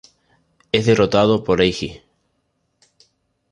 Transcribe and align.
Es 0.71 0.87
derrotado 0.87 1.43
por 1.43 1.61
Eiji. 1.61 2.01